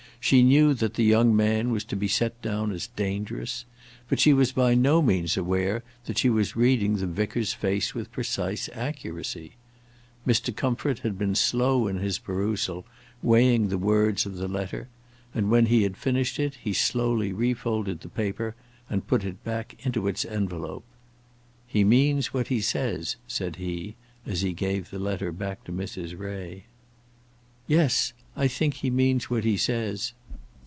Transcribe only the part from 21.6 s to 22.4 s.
"He means